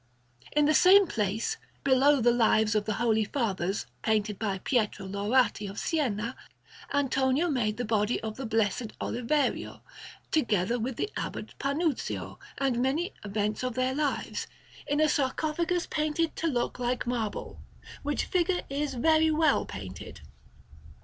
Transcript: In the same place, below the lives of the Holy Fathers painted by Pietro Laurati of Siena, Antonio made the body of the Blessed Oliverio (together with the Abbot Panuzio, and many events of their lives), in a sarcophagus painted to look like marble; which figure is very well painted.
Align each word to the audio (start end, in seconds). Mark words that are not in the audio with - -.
In 0.53 0.65
the 0.65 0.73
same 0.73 1.05
place, 1.05 1.57
below 1.83 2.21
the 2.21 2.31
lives 2.31 2.73
of 2.73 2.85
the 2.85 2.93
Holy 2.95 3.23
Fathers 3.23 3.85
painted 4.01 4.39
by 4.39 4.57
Pietro 4.57 5.05
Laurati 5.07 5.67
of 5.69 5.77
Siena, 5.77 6.35
Antonio 6.91 7.49
made 7.51 7.77
the 7.77 7.85
body 7.85 8.19
of 8.21 8.35
the 8.35 8.47
Blessed 8.47 8.97
Oliverio 8.99 9.81
(together 10.31 10.79
with 10.79 10.95
the 10.95 11.11
Abbot 11.15 11.53
Panuzio, 11.59 12.39
and 12.57 12.79
many 12.81 13.13
events 13.23 13.61
of 13.61 13.75
their 13.75 13.93
lives), 13.93 14.47
in 14.87 14.99
a 14.99 15.07
sarcophagus 15.07 15.85
painted 15.85 16.35
to 16.35 16.47
look 16.47 16.79
like 16.79 17.05
marble; 17.05 17.61
which 18.01 18.25
figure 18.25 18.63
is 18.71 18.95
very 18.95 19.29
well 19.29 19.67
painted. 19.67 20.21